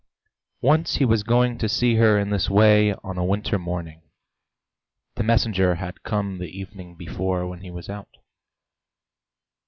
Once 0.63 0.95
he 0.95 1.05
was 1.05 1.21
going 1.21 1.59
to 1.59 1.69
see 1.69 1.93
her 1.97 2.17
in 2.17 2.31
this 2.31 2.49
way 2.49 2.91
on 3.03 3.19
a 3.19 3.23
winter 3.23 3.59
morning 3.59 4.01
(the 5.13 5.21
messenger 5.21 5.75
had 5.75 6.01
come 6.01 6.39
the 6.39 6.49
evening 6.49 6.95
before 6.97 7.45
when 7.47 7.61
he 7.61 7.69
was 7.69 7.87
out). 7.87 8.17